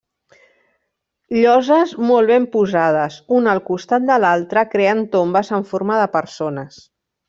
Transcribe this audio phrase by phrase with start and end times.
[1.39, 6.87] Lloses molt ben posades, una al costat de l'altre creant tombes en forma de persones.